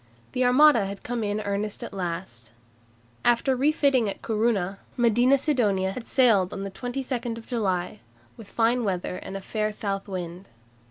The 0.31 0.43
Armada 0.43 0.87
had 0.87 1.03
come 1.03 1.23
in 1.23 1.41
earnest 1.41 1.83
at 1.83 1.93
last. 1.93 2.51
After 3.23 3.55
refitting 3.55 4.09
at 4.09 4.23
Corunna, 4.23 4.79
Medina 4.97 5.37
Sidonia 5.37 5.91
had 5.91 6.07
sailed 6.07 6.51
on 6.53 6.65
22 6.67 7.35
July 7.41 7.99
with 8.35 8.49
fine 8.51 8.83
weather 8.83 9.17
and 9.17 9.37
a 9.37 9.41
fair 9.41 9.71
south 9.71 10.07
wind. 10.07 10.49